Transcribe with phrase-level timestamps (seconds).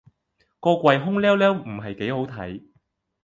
[0.59, 2.63] 個櫃空豂豂唔係幾好睇